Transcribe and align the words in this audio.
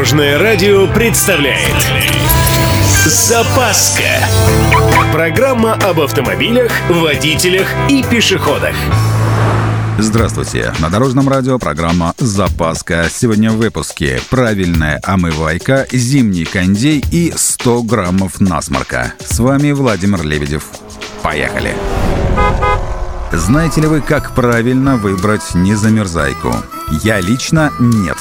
Дорожное 0.00 0.38
радио 0.38 0.86
представляет 0.86 1.76
Запаска 3.04 4.02
Программа 5.12 5.74
об 5.74 6.00
автомобилях, 6.00 6.72
водителях 6.88 7.66
и 7.90 8.02
пешеходах 8.02 8.74
Здравствуйте! 9.98 10.72
На 10.78 10.88
Дорожном 10.88 11.28
радио 11.28 11.58
программа 11.58 12.14
«Запаска». 12.16 13.08
Сегодня 13.10 13.50
в 13.50 13.58
выпуске 13.58 14.22
правильная 14.30 14.98
омывайка, 15.02 15.86
зимний 15.92 16.46
кондей 16.46 17.04
и 17.12 17.34
100 17.36 17.82
граммов 17.82 18.40
насморка. 18.40 19.12
С 19.18 19.38
вами 19.38 19.72
Владимир 19.72 20.22
Лебедев. 20.22 20.64
Поехали! 21.22 21.76
Знаете 23.32 23.82
ли 23.82 23.86
вы, 23.86 24.00
как 24.00 24.34
правильно 24.34 24.96
выбрать 24.96 25.54
незамерзайку? 25.54 26.54
Я 27.02 27.20
лично 27.20 27.70
нет. 27.78 28.16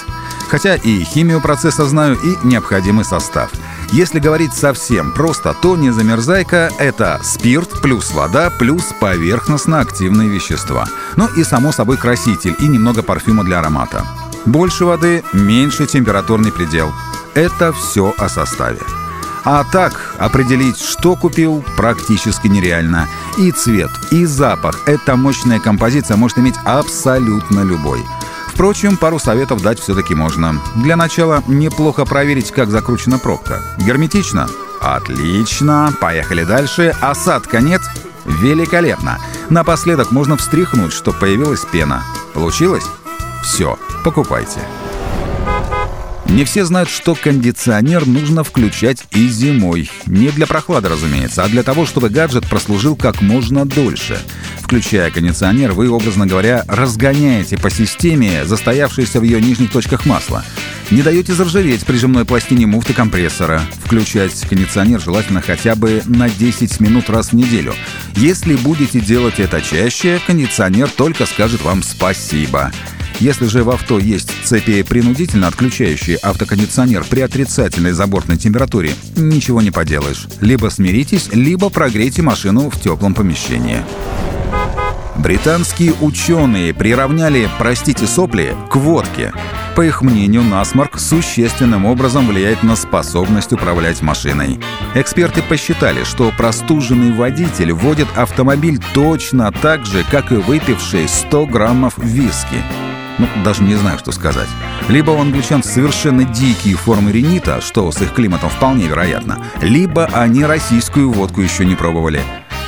Хотя 0.49 0.75
и 0.75 1.03
химию 1.03 1.41
процесса 1.41 1.85
знаю, 1.85 2.17
и 2.17 2.47
необходимый 2.47 3.05
состав. 3.05 3.51
Если 3.91 4.19
говорить 4.19 4.53
совсем 4.53 5.13
просто, 5.13 5.55
то 5.61 5.77
незамерзайка— 5.77 6.71
это 6.79 7.19
спирт 7.23 7.81
плюс 7.81 8.11
вода 8.11 8.49
плюс 8.49 8.83
поверхностно-активные 8.99 10.27
вещества. 10.27 10.87
Ну 11.15 11.27
и, 11.37 11.43
само 11.43 11.71
собой, 11.71 11.97
краситель 11.97 12.55
и 12.59 12.67
немного 12.67 13.03
парфюма 13.03 13.43
для 13.43 13.59
аромата. 13.59 14.05
Больше 14.45 14.85
воды— 14.85 15.23
меньше 15.33 15.85
температурный 15.85 16.51
предел. 16.51 16.91
Это 17.35 17.71
все 17.71 18.13
о 18.17 18.27
составе. 18.27 18.81
А 19.45 19.63
так, 19.63 20.15
определить, 20.17 20.79
что 20.79 21.15
купил, 21.15 21.63
практически 21.77 22.47
нереально. 22.47 23.07
И 23.37 23.51
цвет, 23.51 23.91
и 24.11 24.25
запах. 24.25 24.81
Эта 24.87 25.15
мощная 25.15 25.59
композиция 25.59 26.17
может 26.17 26.37
иметь 26.39 26.55
абсолютно 26.65 27.61
любой. 27.61 28.03
Впрочем, 28.59 28.97
пару 28.97 29.19
советов 29.19 29.61
дать 29.61 29.79
все-таки 29.79 30.13
можно. 30.13 30.61
Для 30.75 30.97
начала 30.97 31.41
неплохо 31.47 32.03
проверить, 32.03 32.51
как 32.51 32.69
закручена 32.69 33.17
пробка. 33.17 33.61
Герметично? 33.77 34.49
Отлично. 34.81 35.93
Поехали 36.01 36.43
дальше. 36.43 36.93
Осадка 36.99 37.61
нет? 37.61 37.81
Великолепно. 38.25 39.17
Напоследок 39.49 40.11
можно 40.11 40.35
встряхнуть, 40.35 40.91
чтобы 40.91 41.19
появилась 41.19 41.63
пена. 41.63 42.03
Получилось? 42.33 42.83
Все, 43.43 43.79
покупайте. 44.03 44.59
Не 46.29 46.45
все 46.45 46.63
знают, 46.63 46.89
что 46.89 47.15
кондиционер 47.15 48.05
нужно 48.05 48.43
включать 48.43 49.03
и 49.11 49.27
зимой. 49.27 49.89
Не 50.05 50.29
для 50.29 50.45
прохлады, 50.45 50.87
разумеется, 50.87 51.43
а 51.43 51.49
для 51.49 51.63
того, 51.63 51.87
чтобы 51.87 52.09
гаджет 52.09 52.47
прослужил 52.47 52.95
как 52.95 53.21
можно 53.21 53.65
дольше. 53.65 54.19
Включая 54.61 55.09
кондиционер, 55.09 55.71
вы, 55.71 55.89
образно 55.89 56.27
говоря, 56.27 56.63
разгоняете 56.67 57.57
по 57.57 57.71
системе 57.71 58.45
застоявшееся 58.45 59.19
в 59.19 59.23
ее 59.23 59.41
нижних 59.41 59.71
точках 59.71 60.05
масло. 60.05 60.45
Не 60.91 61.01
даете 61.01 61.33
заржаветь 61.33 61.83
прижимной 61.83 62.25
пластине 62.25 62.67
муфты 62.67 62.93
компрессора. 62.93 63.63
Включать 63.83 64.39
кондиционер 64.47 65.01
желательно 65.01 65.41
хотя 65.41 65.73
бы 65.73 66.03
на 66.05 66.29
10 66.29 66.79
минут 66.79 67.09
раз 67.09 67.29
в 67.29 67.33
неделю. 67.33 67.73
Если 68.15 68.55
будете 68.55 68.99
делать 68.99 69.39
это 69.39 69.61
чаще, 69.61 70.21
кондиционер 70.27 70.91
только 70.91 71.25
скажет 71.25 71.63
вам 71.63 71.81
спасибо. 71.81 72.71
Если 73.19 73.47
же 73.47 73.63
в 73.63 73.69
авто 73.69 73.99
есть 73.99 74.31
цепи, 74.45 74.81
принудительно 74.83 75.47
отключающие 75.47 76.17
автокондиционер 76.17 77.03
при 77.03 77.19
отрицательной 77.19 77.91
забортной 77.91 78.37
температуре, 78.37 78.93
ничего 79.17 79.61
не 79.61 79.71
поделаешь. 79.71 80.27
Либо 80.39 80.69
смиритесь, 80.69 81.29
либо 81.33 81.69
прогрейте 81.69 82.21
машину 82.21 82.69
в 82.69 82.79
теплом 82.79 83.13
помещении. 83.13 83.83
Британские 85.17 85.93
ученые 85.99 86.73
приравняли, 86.73 87.49
простите 87.59 88.07
сопли, 88.07 88.55
к 88.71 88.77
водке. 88.77 89.33
По 89.75 89.81
их 89.81 90.01
мнению, 90.01 90.43
насморк 90.43 90.97
существенным 90.97 91.85
образом 91.85 92.25
влияет 92.25 92.63
на 92.63 92.77
способность 92.77 93.51
управлять 93.51 94.01
машиной. 94.01 94.61
Эксперты 94.95 95.41
посчитали, 95.41 96.05
что 96.05 96.31
простуженный 96.37 97.11
водитель 97.11 97.73
водит 97.73 98.07
автомобиль 98.15 98.79
точно 98.93 99.51
так 99.51 99.85
же, 99.85 100.05
как 100.09 100.31
и 100.31 100.35
выпивший 100.35 101.09
100 101.09 101.47
граммов 101.47 101.97
виски. 101.97 102.63
Ну, 103.19 103.27
даже 103.43 103.63
не 103.63 103.75
знаю, 103.75 103.99
что 103.99 104.11
сказать. 104.11 104.47
Либо 104.87 105.11
у 105.11 105.19
англичан 105.19 105.61
совершенно 105.61 106.23
дикие 106.23 106.75
формы 106.75 107.11
ринита, 107.11 107.61
что 107.61 107.91
с 107.91 108.01
их 108.01 108.13
климатом 108.13 108.49
вполне 108.49 108.87
вероятно, 108.87 109.43
либо 109.61 110.05
они 110.13 110.45
российскую 110.45 111.11
водку 111.11 111.41
еще 111.41 111.65
не 111.65 111.75
пробовали. 111.75 112.21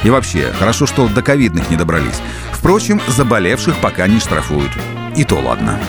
И 0.03 0.09
вообще, 0.09 0.51
хорошо, 0.59 0.85
что 0.85 1.07
до 1.07 1.21
ковидных 1.21 1.69
не 1.69 1.77
добрались. 1.77 2.21
Впрочем, 2.51 3.01
заболевших 3.07 3.75
пока 3.77 4.07
не 4.07 4.19
штрафуют. 4.19 4.71
И 5.15 5.23
то 5.23 5.39
ладно. 5.39 5.79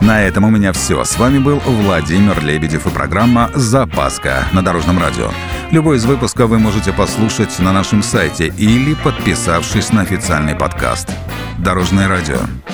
На 0.00 0.22
этом 0.22 0.44
у 0.44 0.50
меня 0.50 0.72
все. 0.72 1.02
С 1.04 1.16
вами 1.16 1.38
был 1.38 1.60
Владимир 1.60 2.44
Лебедев 2.44 2.86
и 2.86 2.90
программа 2.90 3.50
«Запаска» 3.54 4.46
на 4.52 4.62
Дорожном 4.62 4.98
радио. 4.98 5.30
Любой 5.70 5.96
из 5.96 6.04
выпусков 6.04 6.50
вы 6.50 6.58
можете 6.58 6.92
послушать 6.92 7.58
на 7.58 7.72
нашем 7.72 8.02
сайте 8.02 8.48
или 8.48 8.94
подписавшись 8.94 9.92
на 9.92 10.02
официальный 10.02 10.54
подкаст. 10.54 11.08
Дорожное 11.58 12.06
радио. 12.06 12.38